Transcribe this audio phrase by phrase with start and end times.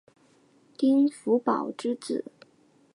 [0.79, 2.25] 丁福保之子。